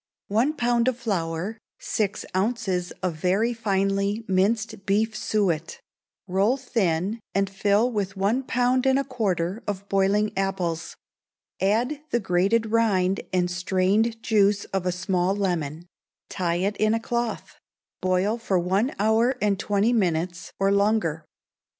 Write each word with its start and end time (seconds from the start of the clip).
One 0.29 0.53
pound 0.53 0.87
of 0.87 0.97
flour, 0.97 1.59
six 1.77 2.25
ounces 2.35 2.89
of 3.03 3.13
very 3.17 3.53
finely 3.53 4.25
minced 4.27 4.83
beef 4.87 5.15
suet; 5.15 5.79
roll 6.27 6.57
thin, 6.57 7.19
and 7.35 7.47
fill 7.47 7.91
with 7.91 8.17
one 8.17 8.41
pound 8.41 8.87
and 8.87 8.97
a 8.97 9.03
quarter 9.03 9.61
of 9.67 9.87
boiling 9.89 10.33
apples; 10.35 10.95
add 11.61 12.01
the 12.09 12.19
grated 12.19 12.71
rind 12.71 13.21
and 13.31 13.51
strained 13.51 14.23
juice 14.23 14.63
of 14.73 14.87
a 14.87 14.91
small 14.91 15.35
lemon, 15.35 15.85
tie 16.31 16.55
it 16.55 16.77
in 16.77 16.95
a 16.95 16.99
cloth; 16.99 17.59
boil 18.01 18.39
for 18.39 18.57
one 18.57 18.95
hour 18.97 19.37
and 19.39 19.59
twenty 19.59 19.93
minutes, 19.93 20.51
or 20.59 20.71
longer. 20.71 21.25